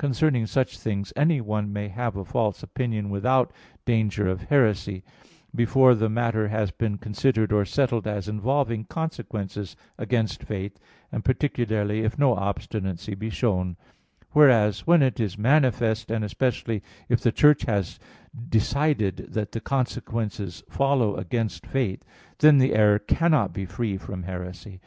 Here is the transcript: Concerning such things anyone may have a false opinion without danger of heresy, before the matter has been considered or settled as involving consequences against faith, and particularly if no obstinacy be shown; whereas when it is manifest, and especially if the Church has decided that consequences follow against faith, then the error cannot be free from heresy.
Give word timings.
Concerning 0.00 0.46
such 0.46 0.80
things 0.80 1.12
anyone 1.14 1.72
may 1.72 1.86
have 1.86 2.16
a 2.16 2.24
false 2.24 2.60
opinion 2.60 3.08
without 3.08 3.52
danger 3.84 4.26
of 4.26 4.42
heresy, 4.48 5.04
before 5.54 5.94
the 5.94 6.08
matter 6.08 6.48
has 6.48 6.72
been 6.72 6.98
considered 6.98 7.52
or 7.52 7.64
settled 7.64 8.04
as 8.04 8.26
involving 8.28 8.82
consequences 8.82 9.76
against 9.96 10.42
faith, 10.42 10.80
and 11.12 11.24
particularly 11.24 12.00
if 12.00 12.18
no 12.18 12.34
obstinacy 12.34 13.14
be 13.14 13.30
shown; 13.30 13.76
whereas 14.32 14.88
when 14.88 15.02
it 15.04 15.20
is 15.20 15.38
manifest, 15.38 16.10
and 16.10 16.24
especially 16.24 16.82
if 17.08 17.20
the 17.20 17.30
Church 17.30 17.62
has 17.62 18.00
decided 18.48 19.18
that 19.34 19.62
consequences 19.62 20.64
follow 20.68 21.14
against 21.14 21.64
faith, 21.64 22.04
then 22.40 22.58
the 22.58 22.74
error 22.74 22.98
cannot 22.98 23.52
be 23.52 23.64
free 23.64 23.96
from 23.96 24.24
heresy. 24.24 24.80